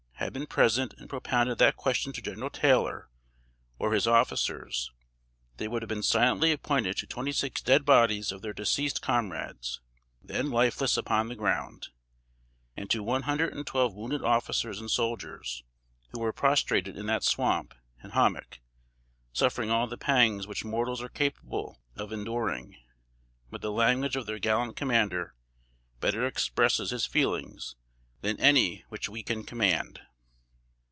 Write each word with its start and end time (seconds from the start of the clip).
had 0.21 0.33
been 0.33 0.45
present 0.45 0.93
and 0.99 1.09
propounded 1.09 1.57
that 1.57 1.75
question 1.75 2.13
to 2.13 2.21
General 2.21 2.51
Taylor 2.51 3.09
or 3.79 3.91
his 3.91 4.05
officers, 4.05 4.91
they 5.57 5.67
would 5.67 5.81
have 5.81 5.89
been 5.89 6.03
silently 6.03 6.55
pointed 6.57 6.95
to 6.97 7.07
twenty 7.07 7.31
six 7.31 7.59
dead 7.59 7.83
bodies 7.85 8.31
of 8.31 8.43
their 8.43 8.53
deceased 8.53 9.01
comrades, 9.01 9.81
then 10.21 10.51
lifeless 10.51 10.95
upon 10.95 11.27
the 11.27 11.35
ground, 11.35 11.87
and 12.77 12.87
to 12.91 13.01
one 13.01 13.23
hundred 13.23 13.51
and 13.51 13.65
twelve 13.65 13.95
wounded 13.95 14.21
officers 14.23 14.79
and 14.79 14.91
soldiers, 14.91 15.63
who 16.11 16.19
were 16.19 16.31
prostrated 16.31 16.95
in 16.95 17.07
that 17.07 17.23
swamp 17.23 17.73
and 18.03 18.11
hommock, 18.13 18.59
suffering 19.33 19.71
all 19.71 19.87
the 19.87 19.97
pangs 19.97 20.45
which 20.45 20.63
mortals 20.63 21.01
are 21.01 21.09
capable 21.09 21.81
of 21.95 22.13
enduring; 22.13 22.77
but 23.49 23.61
the 23.61 23.71
language 23.71 24.15
of 24.15 24.27
their 24.27 24.37
gallant 24.39 24.75
commander 24.75 25.33
better 25.99 26.27
expresses 26.27 26.91
his 26.91 27.07
feelings 27.07 27.75
than 28.21 28.39
any 28.39 28.85
which 28.89 29.09
we 29.09 29.23
can 29.23 29.43
command. 29.43 29.99